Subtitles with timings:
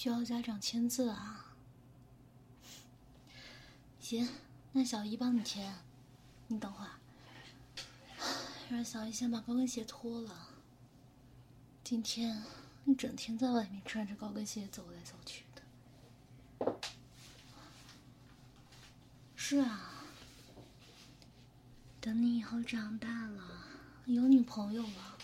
[0.00, 1.44] 需要家长签字啊？
[4.00, 4.26] 行，
[4.72, 5.74] 那小姨帮你签。
[6.46, 6.92] 你等会儿，
[8.70, 10.48] 让小姨先把高跟鞋脱了。
[11.84, 12.42] 今天
[12.84, 16.80] 你整天在外面穿着高跟鞋走来走去的。
[19.36, 20.06] 是啊，
[22.00, 23.66] 等你以后长大了，
[24.06, 25.18] 有女朋友了，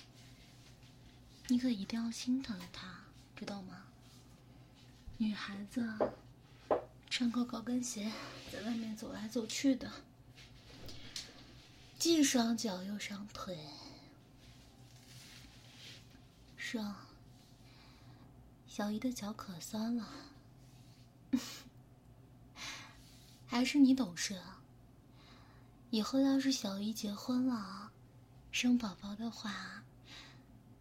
[1.47, 3.85] 你可一定要心疼她，知道吗？
[5.19, 5.89] 女孩子
[7.09, 8.13] 穿个高跟鞋
[8.53, 9.91] 在外面走来走去的，
[11.99, 13.59] 既伤脚又伤腿。
[16.57, 17.07] 是啊，
[18.69, 20.07] 小姨的脚可酸了。
[23.47, 24.61] 还是你懂事啊！
[25.91, 27.91] 以后要是小姨结婚了，
[28.53, 29.85] 生宝宝的话，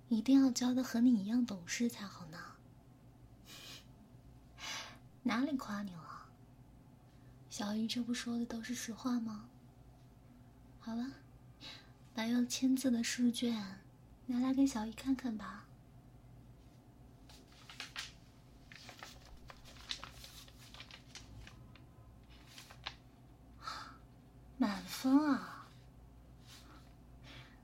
[0.09, 2.44] 一定要教的和你一样懂事才好呢。
[5.28, 6.28] 哪里夸你了？
[7.50, 9.50] 小姨这不说的都是实话吗？
[10.80, 11.04] 好了，
[12.14, 13.80] 把要签字的试卷
[14.28, 15.66] 拿来给小姨看看吧。
[24.58, 25.68] 满分啊！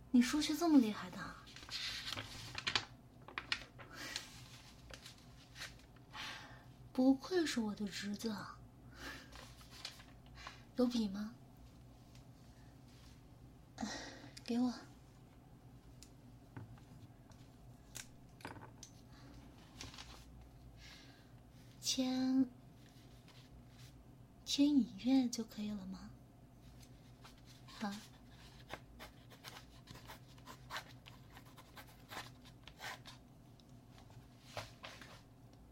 [0.09, 1.17] 你数学这么厉害的？
[7.01, 8.55] 不愧是我的侄子啊！
[10.75, 11.33] 有笔吗？
[14.45, 14.71] 给我。
[21.81, 22.45] 签
[24.45, 26.07] 签影月就可以了吗？
[27.79, 27.91] 好，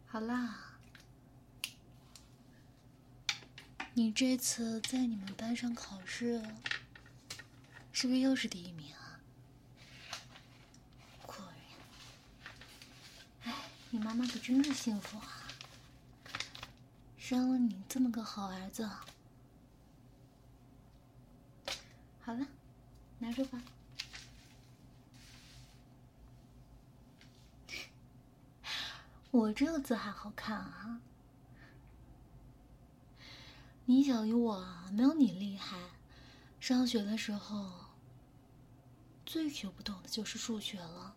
[0.07, 0.68] 好啦，
[3.99, 6.41] 你这次在你们班上考试，
[7.91, 9.19] 是不是又是第一名啊？
[11.23, 11.35] 果
[13.43, 13.53] 然，哎，
[13.89, 15.43] 你妈妈可真是幸福啊，
[17.17, 18.89] 生了你这么个好儿子。
[22.21, 22.47] 好了，
[23.17, 23.61] 拿着吧。
[29.31, 31.01] 我这个字还好看啊！
[33.89, 35.75] 你小姨我没有你厉害，
[36.59, 37.71] 上学的时候
[39.25, 41.15] 最学不懂的就是数学了。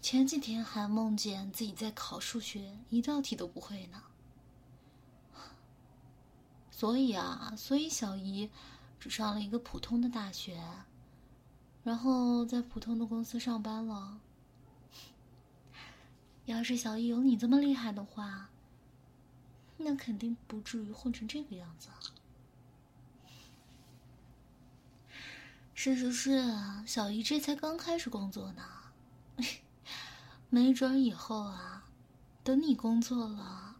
[0.00, 4.02] 前几天还梦见自己在考数学，一道题都不会呢。
[6.70, 8.48] 所以啊，所以小姨。
[8.98, 10.62] 只上了一个普通的大学，
[11.82, 14.20] 然后在普通的公司上班了。
[16.44, 18.49] 要是小姨有你这么厉害的话，
[19.80, 21.88] 那肯定不至于混成这个样子。
[21.88, 21.98] 啊！
[25.74, 26.44] 是是是，
[26.86, 28.62] 小姨这才刚开始工作呢，
[30.50, 31.88] 没准以后啊，
[32.44, 33.76] 等你工作了，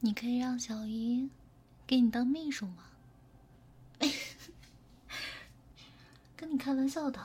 [0.00, 1.30] 你可以让小姨。
[1.86, 2.84] 给你当秘书吗？
[6.36, 7.24] 跟你开玩笑的。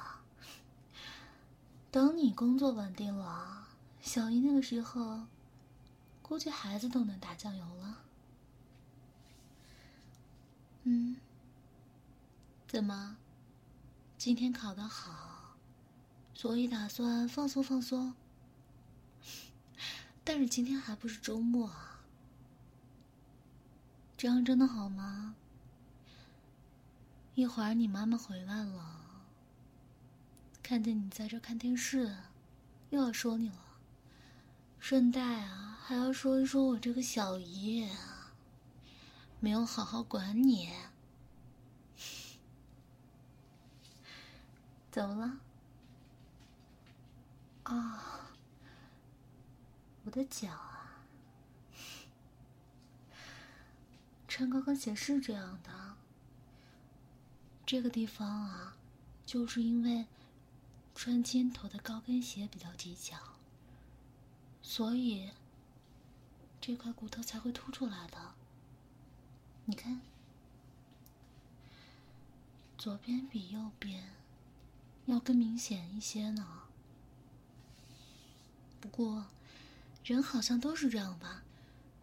[1.89, 3.67] 等你工作稳定了，
[4.01, 5.21] 小姨那个时候，
[6.31, 7.97] 估计孩子都能打酱油了。
[10.83, 11.17] 嗯？
[12.69, 13.17] 怎么？
[14.17, 15.57] 今天考得好，
[16.33, 18.13] 所以打算放松放松？
[20.23, 21.99] 但是今天还不是周末啊。
[24.15, 25.35] 这样真的好吗？
[27.35, 29.01] 一会儿你妈妈回来了，
[30.63, 32.15] 看见你在这看电视，
[32.89, 33.70] 又要说你了。
[34.81, 37.87] 顺带啊，还要说一说我这个小姨
[39.39, 40.73] 没有好好管你。
[44.91, 45.39] 怎么了？
[47.71, 48.31] 啊，
[50.03, 51.05] 我的脚啊。
[54.27, 55.95] 穿高跟鞋是这样的，
[57.67, 58.75] 这个地方啊，
[59.27, 60.07] 就是因为
[60.95, 63.15] 穿尖头的高跟鞋比较挤脚，
[64.61, 65.29] 所以
[66.59, 68.35] 这块骨头才会凸出来的。
[69.65, 70.01] 你看，
[72.77, 74.11] 左边比右边
[75.05, 76.63] 要更明显一些呢。
[78.79, 79.25] 不过，
[80.03, 81.43] 人好像都是这样吧，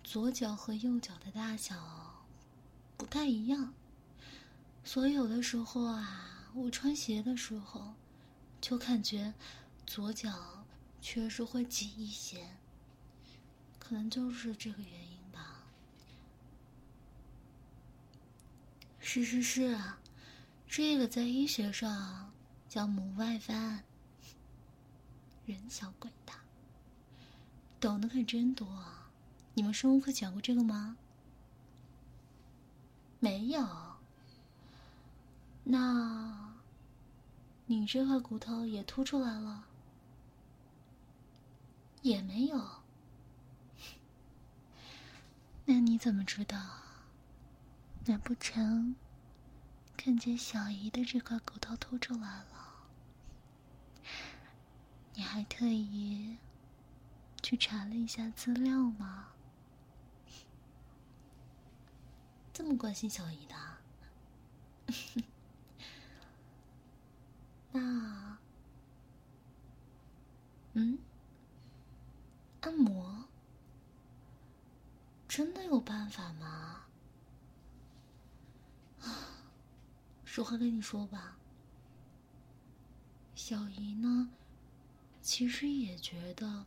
[0.04, 2.24] 左脚和右脚的大小
[2.96, 3.74] 不太一样。
[4.84, 7.94] 所以有的时候啊，我穿鞋的时候，
[8.60, 9.34] 就感觉
[9.86, 10.57] 左脚
[11.00, 12.46] 确实会挤一些，
[13.78, 15.64] 可能就是这个原因吧。
[19.00, 19.98] 是是是啊，
[20.66, 22.32] 这个在医学上
[22.68, 23.82] 叫母外翻，
[25.46, 26.34] 人小鬼大，
[27.80, 29.10] 懂得可真多啊！
[29.54, 30.96] 你们生物课讲过这个吗？
[33.18, 33.66] 没有。
[35.64, 36.54] 那，
[37.66, 39.66] 你这块骨头也凸出来了？
[42.02, 42.82] 也没有。
[45.66, 46.58] 那你怎么知道？
[48.06, 48.96] 难不成
[49.96, 52.88] 看见小姨的这块骨头凸出来了？
[55.14, 56.38] 你还特意
[57.42, 59.28] 去查了一下资料吗？
[62.52, 63.54] 这么关心小姨的？
[67.72, 68.38] 那，
[70.72, 70.98] 嗯，
[72.68, 73.24] 按摩
[75.26, 76.84] 真的有办法吗？
[79.00, 79.08] 啊，
[80.22, 81.38] 实话跟你说吧，
[83.34, 84.28] 小姨呢，
[85.22, 86.66] 其实也觉得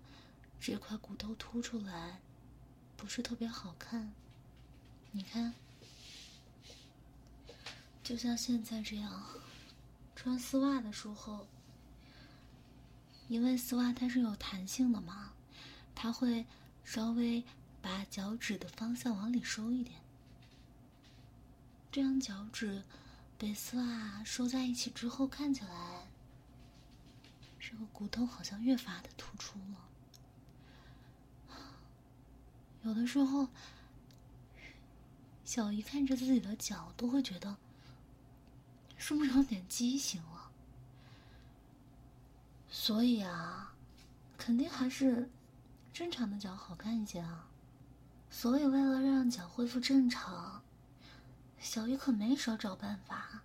[0.59, 2.19] 这块骨头凸出来
[2.98, 4.12] 不是特别好看。
[5.12, 5.53] 你看，
[8.01, 9.24] 就像现在这样。
[10.15, 11.45] 穿丝袜的时候，
[13.27, 15.33] 因为丝袜它是有弹性的嘛，
[15.94, 16.46] 他会
[16.84, 17.44] 稍微
[17.82, 20.02] 把脚趾的方向往里收一点，
[21.92, 22.84] 这样脚趾
[23.38, 26.08] 被丝袜收在一起之后，看起来
[27.60, 29.88] 这个骨头好像越发的突出了。
[32.84, 33.48] 有的时候，
[35.46, 37.58] 小姨看着自己的脚，都会觉得。
[38.98, 40.52] 是不是有点畸形了？
[42.70, 43.74] 所以啊，
[44.38, 45.28] 肯定还是
[45.94, 47.48] 正常的脚好看一些啊。
[48.30, 50.62] 所以为了让脚恢复正常，
[51.60, 53.42] 小鱼可没少找办法。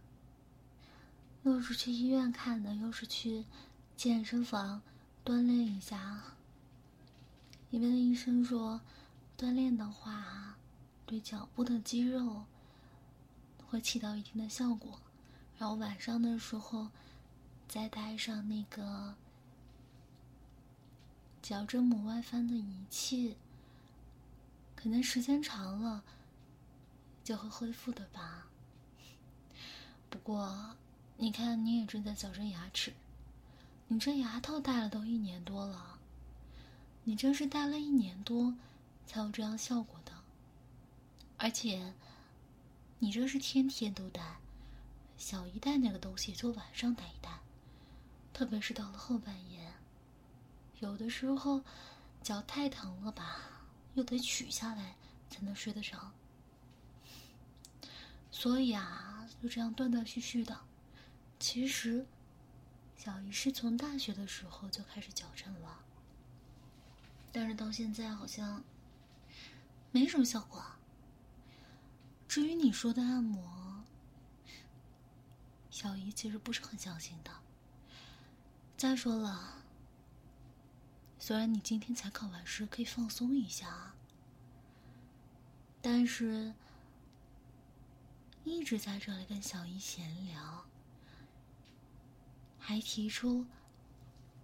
[1.42, 3.44] 又是去医院看的，又是去
[3.96, 4.82] 健身房
[5.24, 6.22] 锻炼一下。
[7.70, 8.80] 因为医生说，
[9.36, 10.56] 锻炼的话，
[11.04, 12.44] 对脚部的肌肉
[13.66, 15.00] 会起到一定的效果。
[15.58, 16.88] 然后晚上的时候，
[17.66, 19.14] 再带上那个
[21.48, 23.36] 矫正母外翻的仪器，
[24.74, 26.02] 可能时间长了
[27.22, 28.48] 就会恢复的吧。
[30.10, 30.74] 不过，
[31.18, 32.92] 你看你也正在矫正牙齿，
[33.86, 36.00] 你这牙套戴了都一年多了，
[37.04, 38.56] 你这是戴了一年多
[39.06, 40.10] 才有这样效果的，
[41.36, 41.94] 而且
[42.98, 44.38] 你这是天天都戴。
[45.16, 47.38] 小姨戴那个东西就晚上戴一戴，
[48.34, 49.65] 特别是到了后半夜，
[50.80, 51.62] 有的时候
[52.22, 53.38] 脚太疼了吧，
[53.94, 54.94] 又得取下来
[55.30, 56.12] 才能睡得着。
[58.30, 60.58] 所以啊，就这样断断续续的。
[61.38, 62.06] 其实，
[62.96, 65.78] 小姨是从大学的时候就开始矫正了，
[67.32, 68.62] 但是到现在好像
[69.92, 70.62] 没什么效果。
[72.28, 73.84] 至于你说的按摩，
[75.70, 77.30] 小姨其实不是很相信的。
[78.76, 79.62] 再说了，
[81.26, 83.94] 虽然你今天才考完试，可以放松一下，
[85.82, 86.54] 但是
[88.44, 90.64] 一直在这里跟小姨闲聊，
[92.60, 93.44] 还提出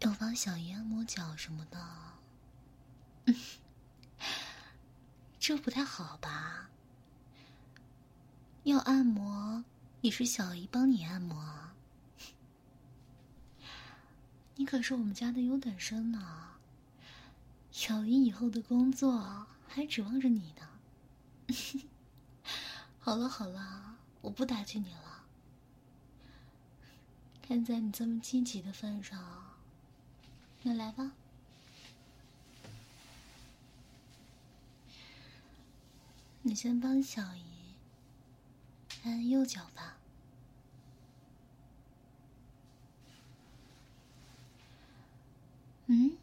[0.01, 2.15] 要帮小姨按摩脚什么的，
[5.39, 6.69] 这不太好吧？
[8.65, 9.65] 要按摩。
[10.01, 11.71] 也是小姨帮你按摩，
[14.57, 16.52] 你可是我们家的优等生呢。
[17.73, 20.69] 小姨以后的工作还指望着你呢。
[23.01, 25.25] 好了好了我不打击你了。
[27.41, 29.57] 看在你这么积极的份上
[30.63, 31.13] 那来吧。
[36.43, 37.43] 你先帮小姨
[39.05, 39.97] 按按右脚吧。
[45.87, 46.22] 嗯？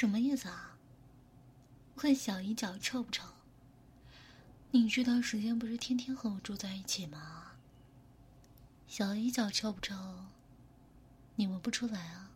[0.00, 0.78] 什么意思啊？
[1.96, 3.22] 问小姨脚臭不臭？
[4.70, 7.52] 你这段时间不是天天和我住在一起吗？
[8.88, 9.94] 小姨脚臭不臭？
[11.34, 12.30] 你闻不出来啊？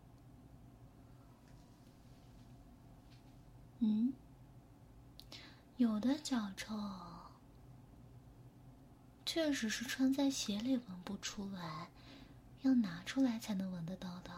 [3.79, 4.13] 嗯？
[5.79, 6.79] 有的脚臭，
[9.25, 11.89] 确实是穿在鞋里闻不出来，
[12.61, 14.31] 要拿出来才能闻得到的。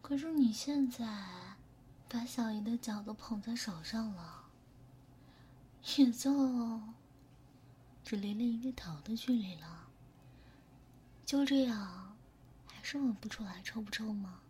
[0.00, 1.04] 可是你现在
[2.08, 4.44] 把小姨的脚都捧在手上了。
[5.98, 6.80] 也就
[8.02, 9.86] 只离了一个头的距离了，
[11.24, 12.16] 就这样，
[12.66, 14.40] 还是闻不出来臭不臭吗？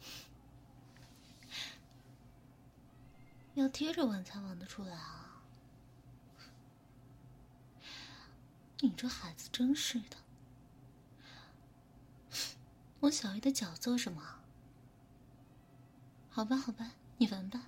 [3.54, 5.44] 要贴着闻才闻得出来啊！
[8.80, 10.16] 你这孩子真是的，
[12.98, 14.40] 我小姨的脚做什么？
[16.34, 17.62] 好吧，好吧，你闻吧。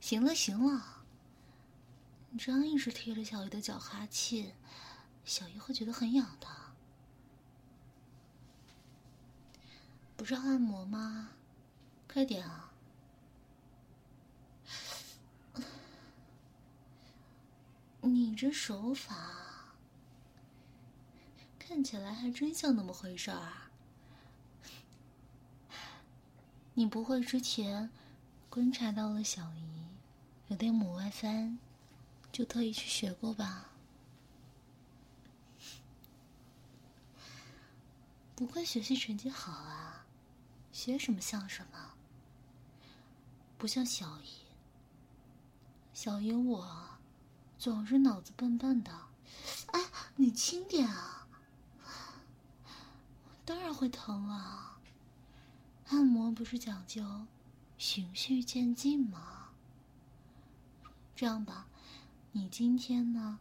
[0.00, 1.04] 行 了行了，
[2.30, 4.52] 你这样一直贴着小姨的脚哈气，
[5.24, 6.48] 小姨会觉得很痒的。
[10.16, 11.28] 不是按摩吗？
[12.12, 12.72] 快点啊！
[18.02, 19.76] 你这手法
[21.60, 23.67] 看起来还真像那么回事儿。
[26.78, 27.90] 你不会之前
[28.48, 29.82] 观察到了小姨？
[30.46, 31.58] 有点母外翻，
[32.30, 33.70] 就特意去学过吧。
[38.36, 40.06] 不过学习成绩好啊，
[40.70, 41.94] 学什么像什么，
[43.58, 44.28] 不像小姨。
[45.92, 46.90] 小姨我
[47.58, 48.92] 总是脑子笨笨的，
[49.72, 49.80] 哎，
[50.14, 51.26] 你轻点啊！
[53.44, 54.77] 当然会疼啊。
[55.90, 57.26] 按摩不是讲究
[57.78, 59.48] 循序渐进吗？
[61.16, 61.66] 这样吧，
[62.32, 63.38] 你今天呢，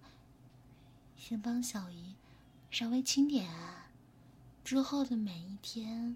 [1.17, 2.15] 先帮小姨
[2.71, 3.51] 稍微轻点，
[4.63, 6.15] 之后的每一天，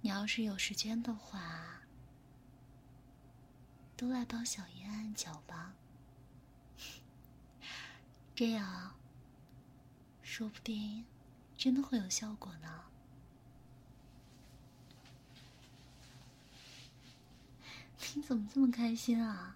[0.00, 1.80] 你要是有时间的话，
[3.96, 5.74] 都来帮小姨按按脚吧。
[8.34, 8.94] 这样，
[10.22, 11.04] 说不定
[11.56, 12.84] 真的会有效果呢。
[18.13, 19.54] 你怎么这么开心啊？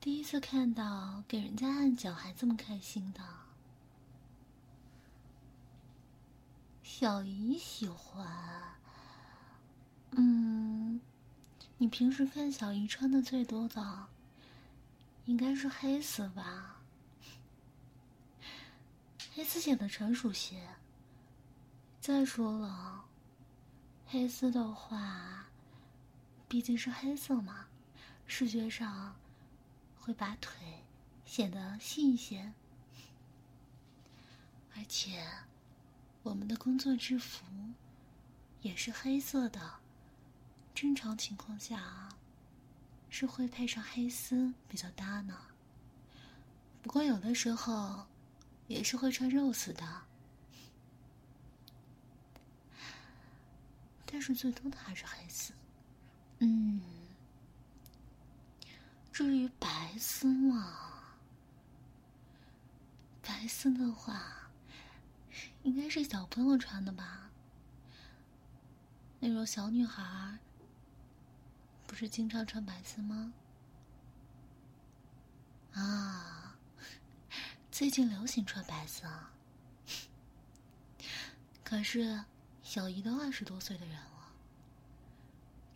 [0.00, 3.22] 第一次看到给人家按脚还这么开心的，
[6.82, 8.26] 小姨喜欢。
[10.10, 11.00] 嗯，
[11.78, 14.06] 你平时看小姨穿的最多的，
[15.26, 16.82] 应该是黑丝吧？
[19.32, 20.68] 黑丝显得成熟些。
[22.00, 23.04] 再说了，
[24.06, 25.43] 黑丝的话，
[26.54, 27.66] 毕竟是黑色嘛，
[28.28, 29.16] 视觉上。
[29.98, 30.84] 会把腿
[31.26, 32.52] 显得细一些，
[34.76, 35.26] 而且
[36.22, 37.44] 我们的工作制服
[38.60, 39.80] 也是黑色的，
[40.72, 42.08] 正常情况下
[43.10, 45.36] 是会配上黑丝比较搭呢。
[46.82, 48.06] 不过有的时候
[48.68, 50.02] 也是会穿肉丝的，
[54.06, 55.52] 但是最多的还是黑丝。
[56.38, 56.80] 嗯。
[59.12, 60.74] 至于白丝嘛，
[63.22, 64.50] 白丝的话，
[65.62, 67.30] 应该是小朋友穿的吧？
[69.20, 70.38] 那种小女孩
[71.86, 73.32] 不是经常穿白丝吗？
[75.74, 76.56] 啊，
[77.70, 79.30] 最近流行穿白丝啊。
[81.62, 82.24] 可是
[82.64, 84.13] 小姨都二十多岁的人了，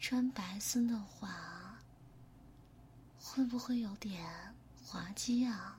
[0.09, 1.79] 穿白丝的话。
[3.21, 4.27] 会不会有点
[4.83, 5.79] 滑稽啊？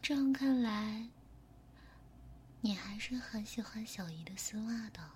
[0.00, 1.10] 这样看来，
[2.62, 5.10] 你还是很喜欢小姨的丝袜的。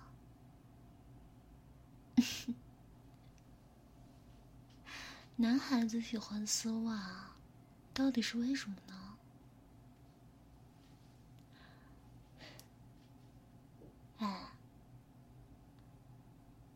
[5.37, 7.31] 男孩子喜欢丝袜，
[7.95, 9.14] 到底是为什么呢？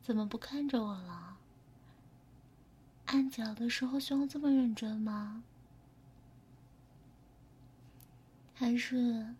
[0.02, 1.38] 怎么不看着我了？
[3.06, 5.44] 按脚的时候需要这么认真吗？
[8.54, 9.36] 还是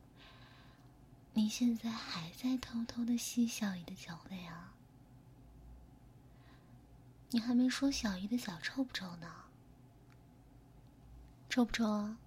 [1.34, 4.74] 你现在还在偷偷的吸小姨的脚味啊？
[7.32, 9.46] 你还没说小姨的脚臭不臭呢？
[11.48, 12.18] 臭不臭啊？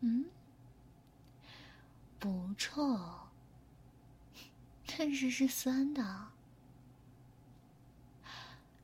[0.00, 0.26] 嗯，
[2.26, 3.30] 不臭，
[4.84, 6.26] 但是是酸的。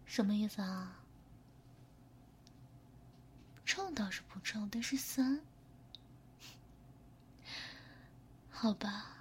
[0.06, 1.00] 什么意思啊？
[3.66, 5.40] 臭倒是不臭，但是酸。
[8.48, 9.16] 好吧，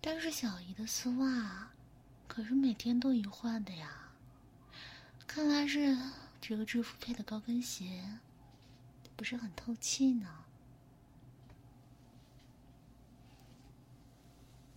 [0.00, 1.70] 但是小姨的丝袜
[2.26, 4.08] 可是每天都一换的呀。
[5.26, 5.94] 看来是
[6.40, 8.18] 这个制服配的高跟鞋
[9.14, 10.46] 不是很透气呢。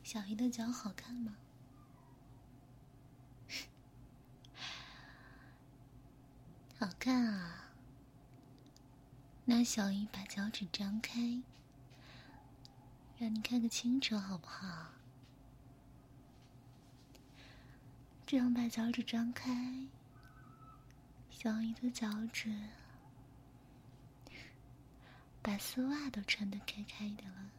[0.08, 1.36] 小姨的脚好看吗？
[6.80, 7.74] 好看啊！
[9.44, 11.44] 那小姨把脚趾张开，
[13.18, 14.94] 让你看个清楚，好不好？
[18.26, 19.88] 这样把脚趾张开，
[21.30, 22.58] 小姨的脚趾
[25.42, 27.52] 把丝袜都穿得开开的了。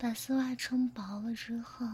[0.00, 1.86] 把丝袜撑薄了之后，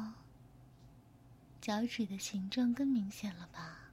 [1.61, 3.91] 脚趾的形状更明显了吧？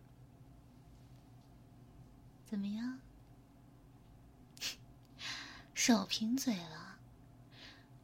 [2.45, 2.99] 怎么样？
[5.73, 6.99] 少贫嘴了！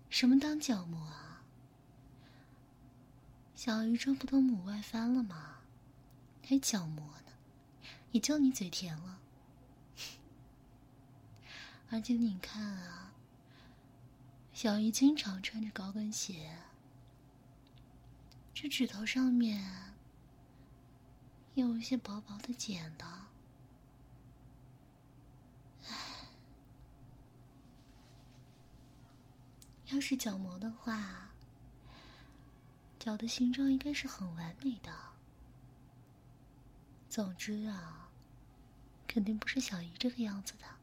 [0.10, 1.44] 什么当脚模啊？
[3.54, 5.58] 小鱼这不都母外翻了吗？
[6.44, 7.32] 还脚模呢？
[8.14, 9.20] 也就你嘴甜了。
[11.92, 13.14] 而且你看啊，
[14.62, 16.60] 小鱼经常穿着高跟鞋，
[18.54, 19.96] 这指头上面
[21.54, 23.06] 有一些薄薄的茧的。
[29.86, 31.30] 要是角膜的话，
[33.00, 34.92] 脚的形状应该是很完美的。
[37.08, 38.10] 总之啊，
[39.08, 40.79] 肯定不是小姨这个样子的。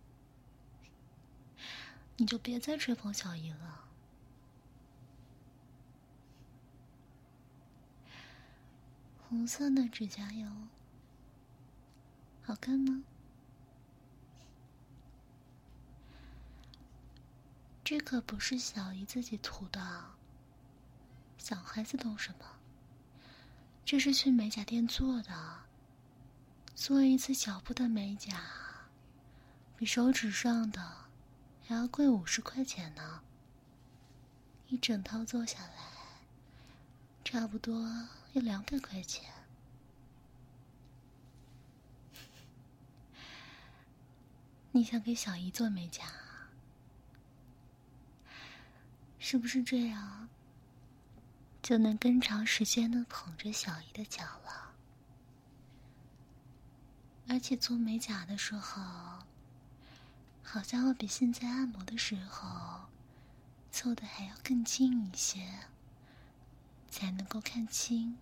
[2.16, 3.85] 你就别再吹捧小姨了。
[9.29, 10.48] 红色的指甲油，
[12.42, 13.02] 好看吗？
[17.85, 20.05] 这可不是小姨自己涂的。
[21.38, 22.46] 小孩子懂什么？
[23.85, 25.66] 这是去美甲店做的。
[26.74, 28.42] 做一次脚部的美甲，
[29.76, 31.06] 比手指上的
[31.66, 33.22] 还要贵五十块钱呢。
[34.68, 35.74] 一整套做下来，
[37.24, 37.83] 差不多
[38.33, 39.33] 要两百块钱。
[44.70, 46.05] 你想给小姨做美甲？
[49.18, 50.29] 是不是这样，
[51.62, 54.74] 就能更长时间的捧着小姨的脚了？
[57.29, 59.26] 而且做美甲的时候，
[60.57, 62.87] 好像要比现在按摩的时候，
[63.71, 65.47] 凑的还要更近一些，
[66.88, 68.16] 才能够看清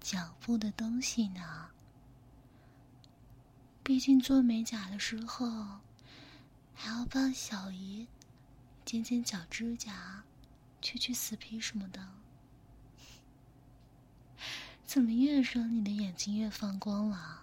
[0.00, 1.70] 脚部的东西呢。
[3.82, 5.80] 毕竟做美甲的时候，
[6.72, 8.06] 还要帮小姨。
[8.84, 10.22] 剪剪脚指甲，
[10.80, 12.10] 去去死皮什么的，
[14.86, 17.42] 怎么越说你的眼睛越放光了？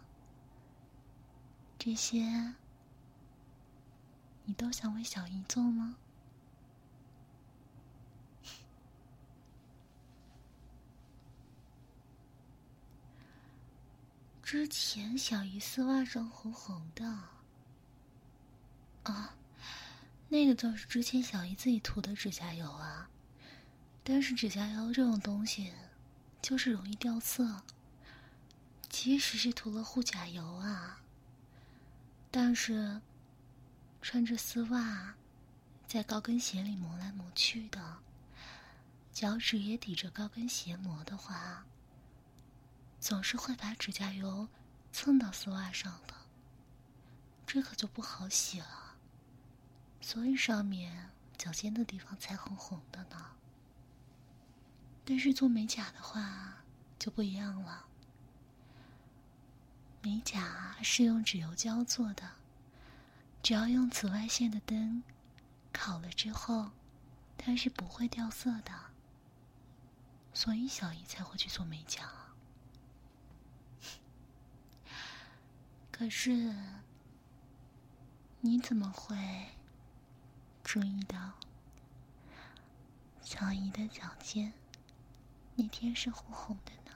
[1.78, 2.54] 这些
[4.50, 5.96] 你都想为小姨做吗？
[14.42, 17.06] 之前小姨丝袜上红红的，
[19.04, 19.36] 啊。
[20.30, 23.08] 那个就是之前小姨自己涂的指甲油啊，
[24.04, 25.72] 但是指甲油这种东西，
[26.42, 27.62] 就是容易掉色。
[28.90, 31.02] 即使是涂了护甲油啊，
[32.32, 33.00] 但是
[34.02, 35.16] 穿着丝袜，
[35.88, 37.98] 在高跟鞋里磨来磨去的，
[39.12, 41.66] 脚趾也抵着高跟鞋磨的话，
[43.00, 44.48] 总是会把指甲油
[44.92, 46.14] 蹭到丝袜上的，
[47.46, 48.96] 这可就不好洗了。
[50.02, 53.26] 所以上面脚尖的地方才红红的呢。
[55.06, 56.64] 但是做美甲的话
[56.98, 57.86] 就不一样了。
[60.02, 62.30] 美甲是用指油胶做的，
[63.42, 65.04] 只要用紫外线的灯
[65.74, 66.72] 烤了之后，
[67.38, 68.72] 它是不会掉色的。
[70.34, 72.10] 所以小姨才会去做美甲。
[75.92, 76.56] 可是
[78.42, 79.18] 你怎么会？
[80.64, 81.34] 注意到，
[83.22, 84.54] 小姨的脚尖
[85.56, 86.92] 那天是红红的呢。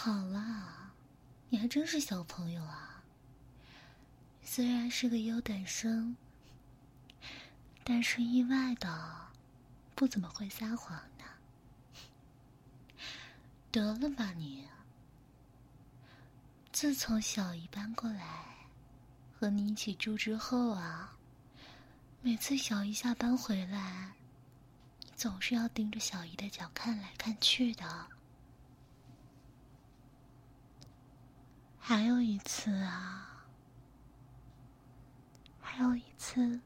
[0.00, 0.92] 好啦，
[1.48, 3.02] 你还真是小朋友啊。
[4.44, 6.16] 虽然是个优等生，
[7.82, 9.26] 但是意外的
[9.96, 11.24] 不怎么会撒谎呢。
[13.72, 14.68] 得了吧你！
[16.70, 18.46] 自从小姨搬过来
[19.36, 21.12] 和你一起住之后啊，
[22.22, 24.12] 每次小姨下班回来，
[25.02, 28.06] 你总是要盯着小姨的脚看来看去的。
[31.88, 33.46] 还有一次啊，
[35.58, 36.60] 还有一次，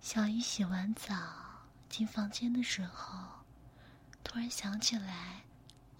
[0.00, 1.14] 小姨洗完澡
[1.88, 3.44] 进房间的时候，
[4.24, 5.44] 突然想起来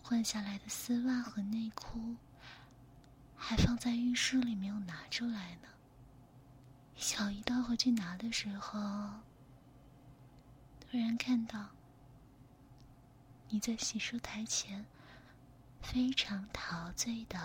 [0.03, 2.17] 换下来的丝袜和内裤
[3.37, 5.69] 还放在浴室里没有拿出来呢。
[6.97, 8.81] 小姨倒回去拿的时候，
[10.81, 11.69] 突然看到
[13.49, 14.85] 你在洗漱台前。
[15.83, 17.39] 非常陶醉的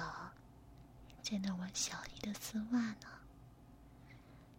[1.21, 3.07] 在那玩小姨的丝袜呢，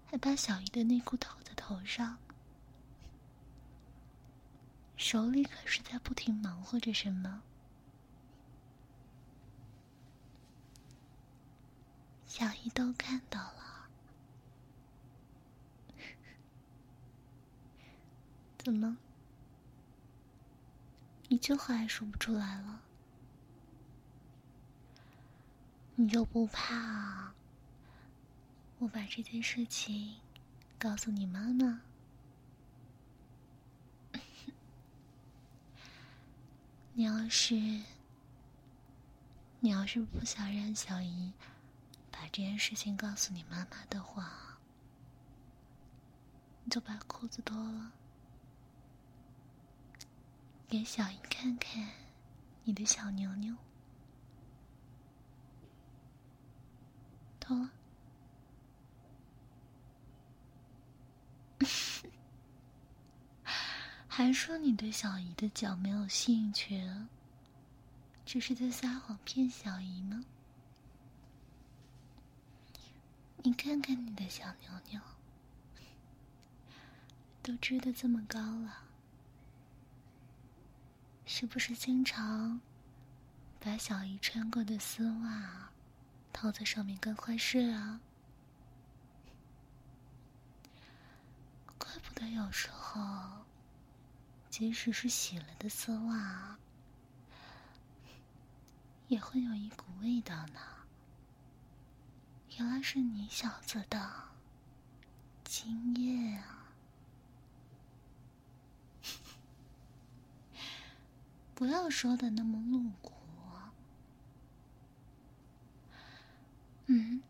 [0.06, 2.18] 还把小姨的内裤套在头上，
[4.96, 7.42] 手里可是在不停忙活着什么。
[12.26, 13.88] 小姨都看到了，
[18.58, 18.98] 怎么
[21.28, 22.82] 一句话也说不出来了？
[26.00, 27.34] 你就不怕
[28.78, 30.14] 我把这件事情
[30.78, 31.80] 告诉你妈妈？
[36.94, 37.56] 你要是
[39.58, 41.32] 你要是不想让小姨
[42.12, 44.56] 把这件事情告诉你妈妈的话，
[46.62, 47.90] 你就把裤子脱了，
[50.68, 51.90] 给小姨看看
[52.62, 53.56] 你的小牛牛。
[57.48, 57.68] 哦，
[64.06, 66.88] 还说你对小姨的脚没有兴趣，
[68.26, 70.24] 只是在撒谎骗小姨吗？
[73.42, 75.00] 你看看你的小牛牛，
[77.42, 78.82] 都织的这么高了，
[81.24, 82.60] 是不是经常
[83.60, 85.70] 把小姨穿过的丝袜？
[86.32, 88.00] 套在上面更合适啊！
[91.78, 93.44] 怪不得有时候，
[94.48, 96.56] 即使是洗了的丝袜，
[99.08, 100.60] 也会有一股味道呢。
[102.56, 104.10] 原来是你小子的
[105.44, 106.72] 经验啊！
[111.54, 113.12] 不要说的那么露骨。
[116.90, 117.22] 嗯，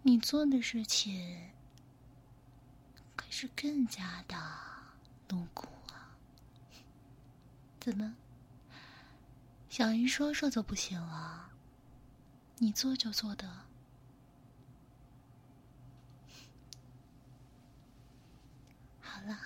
[0.00, 1.50] 你做的事情
[3.14, 4.34] 可是更加的
[5.28, 6.16] 露骨啊！
[7.78, 8.16] 怎么，
[9.68, 11.50] 小云说说就不行了？
[12.56, 13.66] 你做就做的？
[19.02, 19.38] 好了，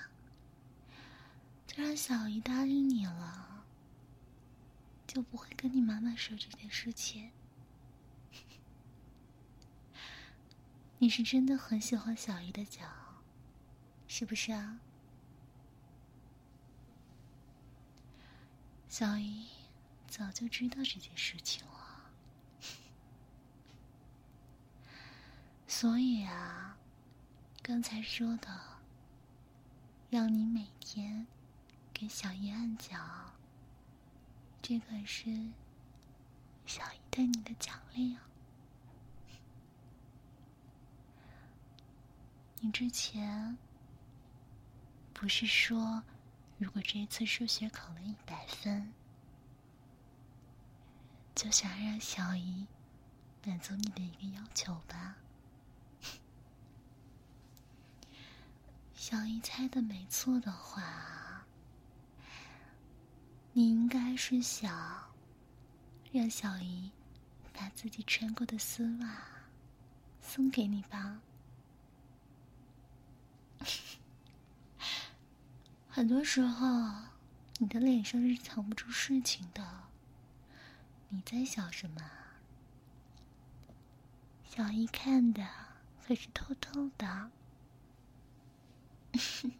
[1.67, 3.65] 既然小姨答应你了，
[5.05, 7.29] 就不会跟你妈妈说这件事情。
[11.01, 12.81] 你是真的很喜欢小姨的脚，
[14.05, 14.79] 是不是啊？
[18.89, 19.47] 小姨
[20.09, 22.11] 早就知道这件事情了，
[25.65, 26.77] 所以啊，
[27.61, 28.59] 刚才说的，
[30.09, 31.25] 让你每天
[31.93, 32.97] 给小姨按脚，
[34.61, 35.47] 这可是
[36.65, 38.28] 小姨对你的奖励啊。
[42.61, 43.57] 你之前
[45.13, 46.03] 不是说，
[46.57, 48.93] 如果这一次数学考了一百分，
[51.33, 52.67] 就想让小姨
[53.45, 55.15] 满足你的一个要求吧？
[58.93, 61.45] 小姨猜的没错的话，
[63.53, 65.09] 你应该是想
[66.11, 66.91] 让小姨
[67.53, 69.15] 把自己穿过的丝袜
[70.21, 71.21] 送给你吧？
[75.89, 76.91] 很多时候，
[77.57, 79.83] 你的脸上是藏不住事情的。
[81.09, 82.01] 你在想什么？
[84.45, 85.47] 小姨看的
[86.05, 87.31] 可是偷偷的？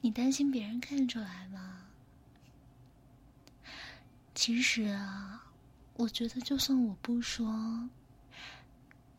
[0.00, 1.86] 你担心别人看出来吗？
[4.34, 5.52] 其实啊，
[5.94, 7.88] 我觉得就算我不说，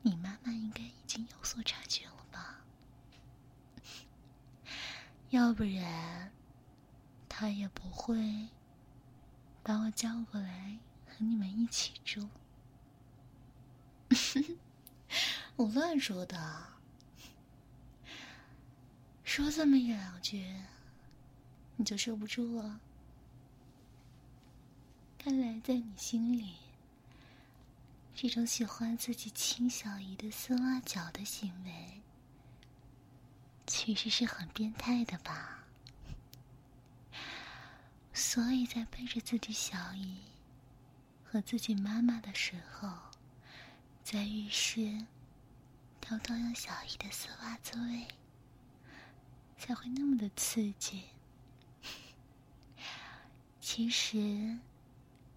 [0.02, 2.62] 你妈妈应该已经有所察觉了吧？
[5.30, 6.32] 要不然，
[7.28, 8.48] 他也不会
[9.62, 12.28] 把我叫过来和你们一起住。
[15.56, 16.64] 我乱说的，
[19.24, 20.52] 说这么一两句，
[21.76, 22.80] 你就受不住了。
[25.20, 26.56] 看来在你心里，
[28.16, 32.02] 这种喜欢自己亲小姨的丝袜脚的行为，
[33.70, 35.64] 其实是很变态的吧？
[38.12, 40.18] 所以在背着自己小姨
[41.24, 42.90] 和自己妈妈的时候，
[44.04, 45.06] 在浴室
[46.02, 48.08] 偷偷用小姨的丝袜作位，
[49.58, 51.04] 才会那么的刺激。
[53.62, 54.58] 其实。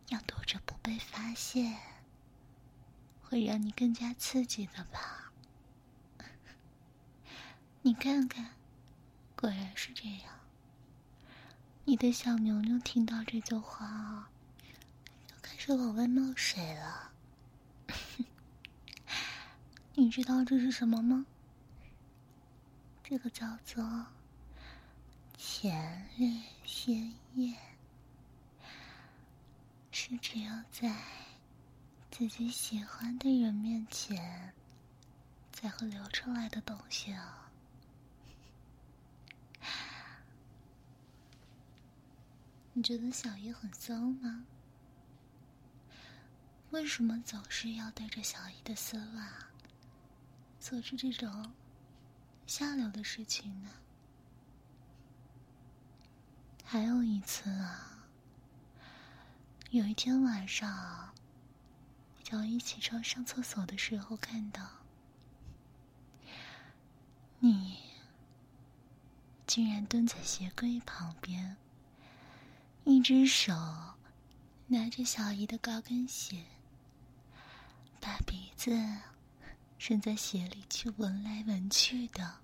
[0.08, 1.74] 要躲着不被发现，
[3.22, 5.31] 会让你更加刺激的吧？
[7.84, 8.48] 你看看，
[9.34, 10.32] 果然是这样。
[11.84, 14.30] 你的小牛牛听到这句话，
[15.26, 17.10] 就开始往外冒水了。
[19.94, 21.26] 你知道这是什么吗？
[23.02, 24.06] 这个叫做
[25.36, 27.52] 前列腺液。
[29.90, 30.96] 是只有在
[32.12, 34.54] 自己喜欢的人面前
[35.52, 37.41] 才会流出来的东西啊！
[42.74, 44.46] 你觉得小姨很骚吗？
[46.70, 49.50] 为什么总是要带着小姨的丝袜
[50.58, 51.52] 做出这种
[52.46, 53.70] 下流的事情呢？
[56.64, 57.88] 还有一次啊。
[59.70, 61.14] 有一天晚上，
[62.24, 64.66] 小姨起床上厕所的时候，看到
[67.38, 67.78] 你
[69.46, 71.56] 竟然蹲在鞋柜旁边，
[72.84, 73.52] 一只手
[74.66, 76.44] 拿着小姨的高跟鞋，
[78.00, 78.76] 把鼻子
[79.78, 82.40] 伸在鞋里去闻来闻去的，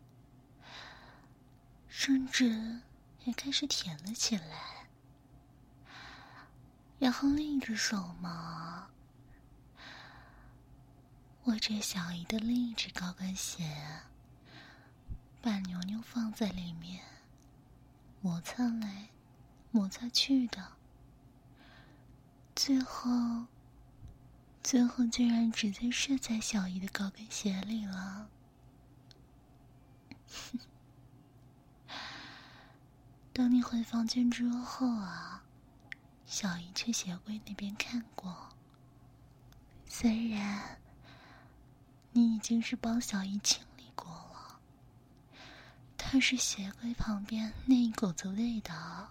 [1.88, 2.80] 甚至
[3.24, 4.88] 也开始舔了起来。
[7.00, 8.88] 然后另一只手嘛，
[11.44, 13.64] 握着小姨的另一只高跟鞋，
[15.42, 17.04] 把牛牛放在里面，
[18.20, 19.08] 摩擦来，
[19.70, 20.72] 摩擦去的，
[22.54, 23.46] 最后，
[24.62, 28.28] 最后居然直接射在小姨的高跟鞋里了。
[33.32, 35.42] 等你回房间之后啊。
[36.26, 38.50] 小姨去鞋柜那边看过，
[39.86, 40.78] 虽然
[42.12, 44.60] 你已经是帮小姨清理过了，
[45.96, 49.08] 但是鞋柜旁边那一股子味道，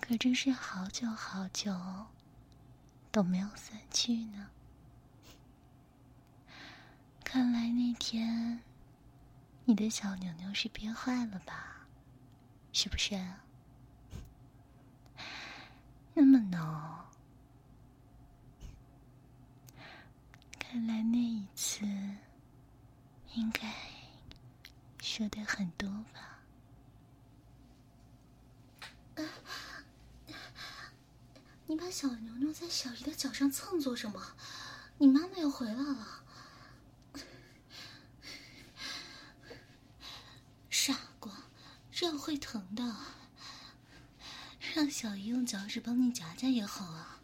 [0.00, 1.74] 可真是好久好久
[3.12, 4.48] 都没有散去呢。
[7.22, 8.62] 看来那天
[9.66, 11.86] 你的小牛牛是憋坏了吧？
[12.72, 13.22] 是不是？
[16.14, 16.58] 那么浓，
[20.58, 21.84] 看来那一次
[23.34, 23.70] 应该
[25.00, 26.37] 说的很多吧？
[31.68, 34.34] 你把小牛牛在小姨的脚上蹭做什么？
[34.96, 36.22] 你妈妈要回来了！
[40.70, 41.30] 傻瓜，
[41.92, 42.96] 这样会疼的。
[44.74, 47.20] 让小姨用脚趾帮你夹夹也好啊。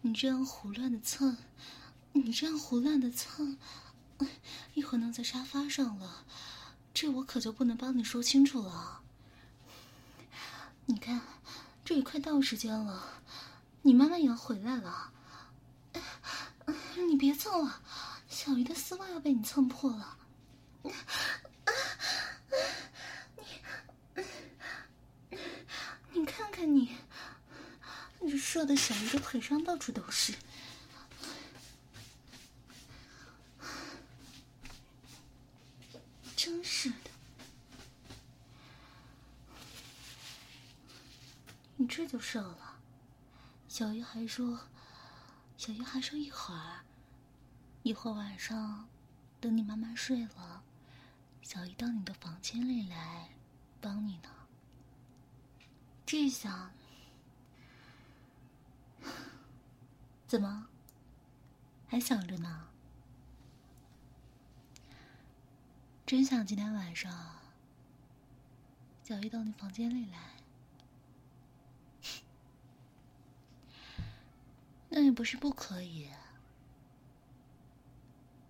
[0.00, 1.36] 你这样胡乱的蹭，
[2.12, 3.58] 你这样胡乱的蹭，
[4.72, 6.24] 一会儿弄在沙发上了，
[6.94, 9.02] 这我可就不能帮你说清楚了。
[10.86, 11.20] 你看，
[11.86, 13.22] 这也快到时间了，
[13.82, 15.12] 你妈妈也要回来了。
[17.08, 17.80] 你别蹭了，
[18.28, 20.18] 小鱼的丝袜要被你蹭破了。
[26.12, 26.96] 你看看你，
[28.18, 30.34] 你射的小鱼的腿上到处都是，
[36.34, 36.96] 真是的！
[41.88, 42.78] 这就射了，
[43.68, 44.60] 小姨还说，
[45.56, 46.80] 小姨还说一会儿
[47.82, 48.88] 一会儿晚上，
[49.40, 50.62] 等你妈妈睡了，
[51.42, 53.30] 小姨到你的房间里来
[53.80, 54.28] 帮你呢。
[56.04, 56.70] 这下，
[60.26, 60.68] 怎么
[61.86, 62.68] 还想着呢？
[66.04, 67.40] 真想今天晚上
[69.02, 70.35] 小姨到你房间里来？
[74.96, 76.08] 那也不是不可以。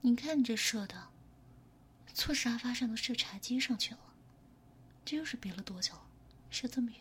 [0.02, 1.08] 你看你这射的，
[2.14, 4.14] 坐沙发上都射茶几上去了，
[5.04, 5.94] 这又是憋了多久？
[6.48, 7.00] 射这么远？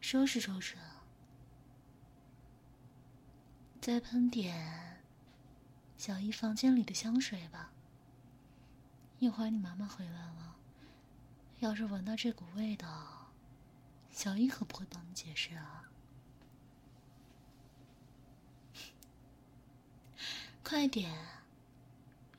[0.00, 0.76] 收拾收拾，
[3.78, 5.02] 再喷点
[5.98, 7.72] 小姨房间里的香水吧。
[9.18, 10.56] 一会儿你妈妈回来了，
[11.58, 13.34] 要是闻到这股味道，
[14.10, 15.90] 小姨可不会帮你解释啊。
[20.64, 21.12] 快点！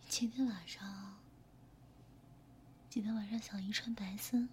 [0.10, 1.14] 今天晚上，
[2.90, 4.48] 今天晚上小姨穿白丝，